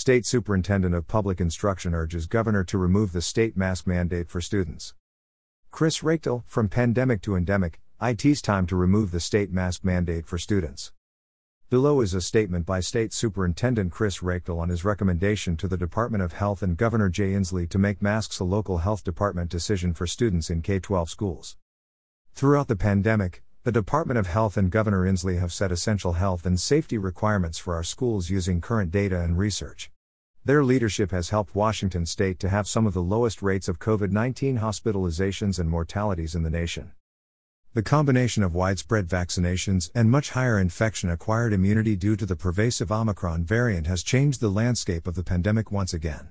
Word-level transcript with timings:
State 0.00 0.24
Superintendent 0.24 0.94
of 0.94 1.06
Public 1.06 1.42
Instruction 1.42 1.94
urges 1.94 2.26
Governor 2.26 2.64
to 2.64 2.78
remove 2.78 3.12
the 3.12 3.20
state 3.20 3.54
mask 3.54 3.86
mandate 3.86 4.30
for 4.30 4.40
students. 4.40 4.94
Chris 5.70 5.98
Reykdal, 5.98 6.42
from 6.46 6.70
pandemic 6.70 7.20
to 7.20 7.36
endemic, 7.36 7.82
IT's 8.00 8.40
time 8.40 8.66
to 8.68 8.76
remove 8.76 9.10
the 9.10 9.20
state 9.20 9.52
mask 9.52 9.84
mandate 9.84 10.26
for 10.26 10.38
students. 10.38 10.92
Below 11.68 12.00
is 12.00 12.14
a 12.14 12.22
statement 12.22 12.64
by 12.64 12.80
State 12.80 13.12
Superintendent 13.12 13.92
Chris 13.92 14.20
Reykdal 14.20 14.58
on 14.58 14.70
his 14.70 14.86
recommendation 14.86 15.54
to 15.58 15.68
the 15.68 15.76
Department 15.76 16.24
of 16.24 16.32
Health 16.32 16.62
and 16.62 16.78
Governor 16.78 17.10
Jay 17.10 17.32
Inslee 17.32 17.68
to 17.68 17.78
make 17.78 18.00
masks 18.00 18.40
a 18.40 18.44
local 18.44 18.78
health 18.78 19.04
department 19.04 19.50
decision 19.50 19.92
for 19.92 20.06
students 20.06 20.48
in 20.48 20.62
K 20.62 20.78
12 20.78 21.10
schools. 21.10 21.58
Throughout 22.34 22.68
the 22.68 22.74
pandemic, 22.74 23.42
the 23.62 23.70
Department 23.70 24.16
of 24.16 24.26
Health 24.26 24.56
and 24.56 24.70
Governor 24.70 25.04
Inslee 25.04 25.38
have 25.38 25.52
set 25.52 25.70
essential 25.70 26.14
health 26.14 26.46
and 26.46 26.58
safety 26.58 26.96
requirements 26.96 27.58
for 27.58 27.74
our 27.74 27.82
schools 27.84 28.30
using 28.30 28.62
current 28.62 28.90
data 28.90 29.20
and 29.20 29.36
research. 29.36 29.90
Their 30.42 30.64
leadership 30.64 31.10
has 31.10 31.28
helped 31.28 31.54
Washington 31.54 32.06
state 32.06 32.40
to 32.40 32.48
have 32.48 32.66
some 32.66 32.86
of 32.86 32.94
the 32.94 33.02
lowest 33.02 33.42
rates 33.42 33.68
of 33.68 33.78
COVID 33.78 34.12
19 34.12 34.60
hospitalizations 34.60 35.58
and 35.58 35.68
mortalities 35.68 36.34
in 36.34 36.42
the 36.42 36.48
nation. 36.48 36.92
The 37.74 37.82
combination 37.82 38.42
of 38.42 38.54
widespread 38.54 39.06
vaccinations 39.06 39.90
and 39.94 40.10
much 40.10 40.30
higher 40.30 40.58
infection 40.58 41.10
acquired 41.10 41.52
immunity 41.52 41.96
due 41.96 42.16
to 42.16 42.24
the 42.24 42.36
pervasive 42.36 42.90
Omicron 42.90 43.44
variant 43.44 43.86
has 43.86 44.02
changed 44.02 44.40
the 44.40 44.48
landscape 44.48 45.06
of 45.06 45.16
the 45.16 45.22
pandemic 45.22 45.70
once 45.70 45.92
again. 45.92 46.30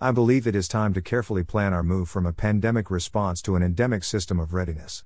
I 0.00 0.12
believe 0.12 0.46
it 0.46 0.54
is 0.54 0.68
time 0.68 0.94
to 0.94 1.02
carefully 1.02 1.42
plan 1.42 1.72
our 1.72 1.82
move 1.82 2.08
from 2.08 2.26
a 2.26 2.32
pandemic 2.32 2.92
response 2.92 3.42
to 3.42 3.56
an 3.56 3.62
endemic 3.64 4.04
system 4.04 4.38
of 4.38 4.54
readiness. 4.54 5.02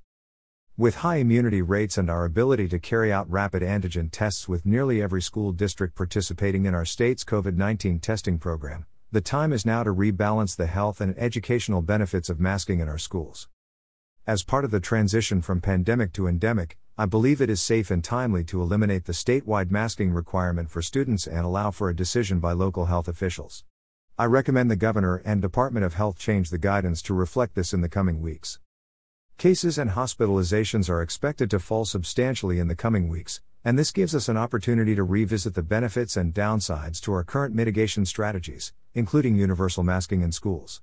With 0.77 0.97
high 0.97 1.19
immunity 1.19 1.63
rates 1.63 1.99
and 1.99 2.11
our 2.11 2.25
ability 2.25 2.67
to 2.71 2.81
carry 2.81 3.13
out 3.13 3.31
rapid 3.31 3.63
antigen 3.63 4.09
tests 4.11 4.49
with 4.49 4.67
nearly 4.67 5.01
every 5.01 5.23
school 5.23 5.53
district 5.53 5.95
participating 5.95 6.67
in 6.67 6.75
our 6.75 6.85
state's 6.85 7.23
COVID 7.23 7.55
19 7.55 8.01
testing 8.01 8.39
program, 8.41 8.85
the 9.13 9.21
time 9.21 9.53
is 9.53 9.65
now 9.65 9.85
to 9.85 9.95
rebalance 9.95 10.57
the 10.57 10.67
health 10.67 11.01
and 11.01 11.17
educational 11.17 11.81
benefits 11.81 12.29
of 12.29 12.41
masking 12.41 12.81
in 12.81 12.89
our 12.89 12.99
schools. 12.99 13.49
As 14.27 14.43
part 14.43 14.65
of 14.65 14.73
the 14.73 14.81
transition 14.81 15.43
from 15.43 15.61
pandemic 15.61 16.13
to 16.15 16.27
endemic, 16.27 16.77
I 16.99 17.07
believe 17.07 17.41
it 17.41 17.51
is 17.51 17.63
safe 17.63 17.93
and 17.93 18.03
timely 18.03 18.43
to 18.43 18.61
eliminate 18.61 19.05
the 19.05 19.13
statewide 19.13 19.71
masking 19.71 20.11
requirement 20.11 20.71
for 20.71 20.83
students 20.83 21.29
and 21.29 21.45
allow 21.45 21.71
for 21.71 21.89
a 21.89 21.95
decision 21.95 22.41
by 22.41 22.51
local 22.51 22.87
health 22.87 23.07
officials. 23.07 23.63
I 24.19 24.25
recommend 24.25 24.73
the 24.73 24.77
Governor 24.77 25.23
and 25.25 25.41
Department 25.41 25.87
of 25.87 25.95
Health 25.95 26.19
change 26.19 26.51
the 26.51 26.59
guidance 26.59 27.01
to 27.03 27.15
reflect 27.15 27.55
this 27.55 27.73
in 27.73 27.81
the 27.81 27.89
coming 27.89 28.21
weeks. 28.21 28.59
Cases 29.37 29.79
and 29.79 29.91
hospitalizations 29.91 30.89
are 30.89 31.03
expected 31.03 31.51
to 31.51 31.59
fall 31.59 31.85
substantially 31.85 32.59
in 32.59 32.69
the 32.69 32.77
coming 32.77 33.09
weeks, 33.09 33.41
and 33.65 33.79
this 33.79 33.91
gives 33.91 34.15
us 34.15 34.29
an 34.29 34.37
opportunity 34.37 34.95
to 34.95 35.03
revisit 35.03 35.55
the 35.55 35.63
benefits 35.63 36.17
and 36.17 36.33
downsides 36.33 37.01
to 37.01 37.13
our 37.13 37.25
current 37.25 37.55
mitigation 37.55 38.07
strategies, 38.07 38.73
including 38.95 39.37
universal 39.37 39.83
masking 39.83 40.23
in 40.23 40.33
schools. 40.33 40.81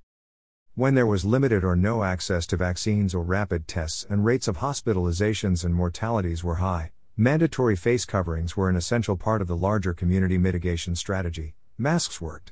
When 0.76 0.96
there 0.96 1.08
was 1.08 1.26
limited 1.26 1.64
or 1.64 1.76
no 1.76 2.04
access 2.04 2.46
to 2.48 2.58
vaccines 2.58 3.16
or 3.16 3.24
rapid 3.24 3.68
tests 3.68 4.06
and 4.10 4.26
rates 4.26 4.48
of 4.48 4.58
hospitalizations 4.58 5.64
and 5.66 5.74
mortalities 5.74 6.44
were 6.44 6.56
high, 6.56 6.92
mandatory 7.18 7.76
face 7.76 8.06
coverings 8.06 8.56
were 8.56 8.70
an 8.70 8.76
essential 8.76 9.16
part 9.16 9.42
of 9.42 9.48
the 9.48 9.58
larger 9.58 9.94
community 9.94 10.38
mitigation 10.38 10.96
strategy. 10.96 11.56
Masks 11.78 12.22
worked. 12.22 12.52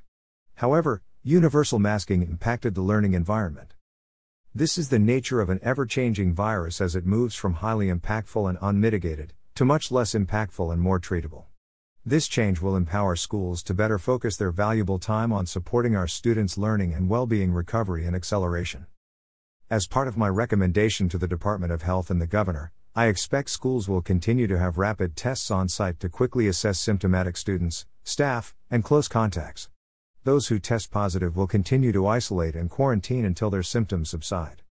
However, 0.56 1.02
universal 1.24 1.78
masking 1.78 2.24
impacted 2.24 2.74
the 2.74 2.82
learning 2.82 3.14
environment. 3.14 3.74
This 4.56 4.80
is 4.80 4.90
the 4.90 4.98
nature 4.98 5.42
of 5.42 5.52
an 5.52 5.60
ever 5.62 5.86
changing 5.86 6.34
virus 6.34 6.82
as 6.82 6.96
it 6.96 7.06
moves 7.06 7.36
from 7.36 7.54
highly 7.54 7.88
impactful 7.88 8.50
and 8.50 8.58
unmitigated, 8.60 9.34
to 9.54 9.64
much 9.64 9.92
less 9.92 10.16
impactful 10.16 10.74
and 10.74 10.82
more 10.82 11.00
treatable. 11.00 11.46
This 12.04 12.28
change 12.28 12.60
will 12.60 12.76
empower 12.76 13.16
schools 13.16 13.62
to 13.64 13.76
better 13.76 14.00
focus 14.00 14.38
their 14.38 14.50
valuable 14.50 14.98
time 14.98 15.32
on 15.32 15.46
supporting 15.46 15.96
our 15.96 16.08
students' 16.08 16.58
learning 16.58 16.96
and 16.96 17.08
well 17.08 17.28
being 17.28 17.54
recovery 17.54 18.08
and 18.08 18.16
acceleration. 18.16 18.88
As 19.70 19.86
part 19.86 20.08
of 20.08 20.18
my 20.18 20.28
recommendation 20.28 21.10
to 21.10 21.20
the 21.20 21.28
Department 21.28 21.72
of 21.72 21.84
Health 21.84 22.10
and 22.10 22.20
the 22.20 22.26
Governor, 22.26 22.72
I 22.96 23.06
expect 23.06 23.52
schools 23.52 23.88
will 23.88 24.02
continue 24.02 24.48
to 24.48 24.58
have 24.58 24.80
rapid 24.80 25.16
tests 25.16 25.52
on 25.52 25.70
site 25.70 26.00
to 26.00 26.10
quickly 26.10 26.48
assess 26.48 26.80
symptomatic 26.80 27.38
students, 27.38 27.86
staff, 28.04 28.56
and 28.72 28.84
close 28.84 29.08
contacts. 29.08 29.70
Those 30.26 30.50
who 30.50 30.60
test 30.60 30.92
positive 30.92 31.38
will 31.38 31.48
continue 31.48 31.94
to 31.94 32.06
isolate 32.06 32.54
and 32.54 32.70
quarantine 32.70 33.24
until 33.24 33.50
their 33.50 33.64
symptoms 33.64 34.10
subside. 34.10 34.64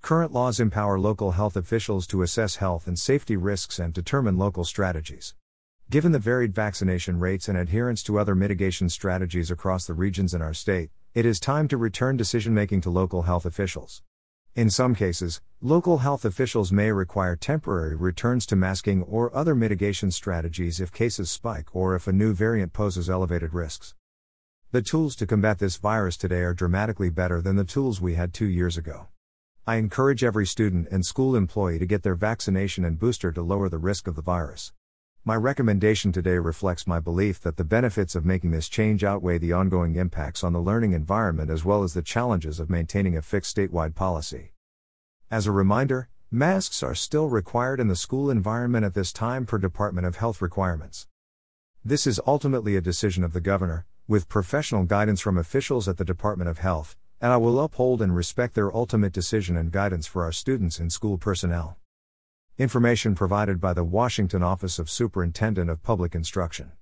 Current 0.00 0.32
laws 0.32 0.58
empower 0.58 0.98
local 0.98 1.32
health 1.32 1.54
officials 1.54 2.06
to 2.06 2.22
assess 2.22 2.56
health 2.56 2.86
and 2.86 2.98
safety 2.98 3.36
risks 3.36 3.78
and 3.78 3.92
determine 3.92 4.38
local 4.38 4.64
strategies. 4.64 5.34
Given 5.90 6.12
the 6.12 6.18
varied 6.18 6.54
vaccination 6.54 7.18
rates 7.18 7.46
and 7.46 7.58
adherence 7.58 8.02
to 8.04 8.18
other 8.18 8.34
mitigation 8.34 8.88
strategies 8.88 9.50
across 9.50 9.86
the 9.86 9.92
regions 9.92 10.32
in 10.32 10.40
our 10.40 10.54
state, 10.54 10.88
it 11.12 11.26
is 11.26 11.38
time 11.38 11.68
to 11.68 11.76
return 11.76 12.16
decision 12.16 12.54
making 12.54 12.80
to 12.80 12.90
local 12.90 13.22
health 13.22 13.44
officials. 13.44 14.02
In 14.54 14.70
some 14.70 14.94
cases, 14.94 15.42
local 15.60 15.98
health 15.98 16.24
officials 16.24 16.72
may 16.72 16.90
require 16.90 17.36
temporary 17.36 17.96
returns 17.96 18.46
to 18.46 18.56
masking 18.56 19.02
or 19.02 19.36
other 19.36 19.54
mitigation 19.54 20.10
strategies 20.10 20.80
if 20.80 20.90
cases 20.90 21.30
spike 21.30 21.76
or 21.76 21.94
if 21.94 22.08
a 22.08 22.12
new 22.12 22.32
variant 22.32 22.72
poses 22.72 23.10
elevated 23.10 23.52
risks. 23.52 23.94
The 24.72 24.82
tools 24.82 25.16
to 25.16 25.26
combat 25.26 25.58
this 25.58 25.78
virus 25.78 26.16
today 26.16 26.42
are 26.42 26.54
dramatically 26.54 27.10
better 27.10 27.42
than 27.42 27.56
the 27.56 27.64
tools 27.64 28.00
we 28.00 28.14
had 28.14 28.32
two 28.32 28.46
years 28.46 28.76
ago. 28.76 29.08
I 29.66 29.74
encourage 29.74 30.22
every 30.22 30.46
student 30.46 30.86
and 30.92 31.04
school 31.04 31.34
employee 31.34 31.80
to 31.80 31.86
get 31.86 32.04
their 32.04 32.14
vaccination 32.14 32.84
and 32.84 32.96
booster 32.96 33.32
to 33.32 33.42
lower 33.42 33.68
the 33.68 33.78
risk 33.78 34.06
of 34.06 34.14
the 34.14 34.22
virus. 34.22 34.72
My 35.24 35.34
recommendation 35.34 36.12
today 36.12 36.38
reflects 36.38 36.86
my 36.86 37.00
belief 37.00 37.40
that 37.40 37.56
the 37.56 37.64
benefits 37.64 38.14
of 38.14 38.24
making 38.24 38.52
this 38.52 38.68
change 38.68 39.02
outweigh 39.02 39.38
the 39.38 39.52
ongoing 39.52 39.96
impacts 39.96 40.44
on 40.44 40.52
the 40.52 40.60
learning 40.60 40.92
environment 40.92 41.50
as 41.50 41.64
well 41.64 41.82
as 41.82 41.94
the 41.94 42.00
challenges 42.00 42.60
of 42.60 42.70
maintaining 42.70 43.16
a 43.16 43.22
fixed 43.22 43.56
statewide 43.56 43.96
policy. 43.96 44.52
As 45.32 45.48
a 45.48 45.52
reminder, 45.52 46.08
masks 46.30 46.80
are 46.84 46.94
still 46.94 47.28
required 47.28 47.80
in 47.80 47.88
the 47.88 47.96
school 47.96 48.30
environment 48.30 48.84
at 48.84 48.94
this 48.94 49.12
time 49.12 49.46
per 49.46 49.58
Department 49.58 50.06
of 50.06 50.18
Health 50.18 50.40
requirements. 50.40 51.08
This 51.84 52.06
is 52.06 52.20
ultimately 52.24 52.76
a 52.76 52.80
decision 52.80 53.24
of 53.24 53.32
the 53.32 53.40
governor, 53.40 53.86
with 54.10 54.28
professional 54.28 54.82
guidance 54.82 55.20
from 55.20 55.38
officials 55.38 55.86
at 55.86 55.96
the 55.96 56.04
Department 56.04 56.50
of 56.50 56.58
Health, 56.58 56.96
and 57.20 57.32
I 57.32 57.36
will 57.36 57.60
uphold 57.60 58.02
and 58.02 58.12
respect 58.12 58.56
their 58.56 58.74
ultimate 58.74 59.12
decision 59.12 59.56
and 59.56 59.70
guidance 59.70 60.04
for 60.04 60.24
our 60.24 60.32
students 60.32 60.80
and 60.80 60.92
school 60.92 61.16
personnel. 61.16 61.78
Information 62.58 63.14
provided 63.14 63.60
by 63.60 63.72
the 63.72 63.84
Washington 63.84 64.42
Office 64.42 64.80
of 64.80 64.90
Superintendent 64.90 65.70
of 65.70 65.84
Public 65.84 66.16
Instruction. 66.16 66.72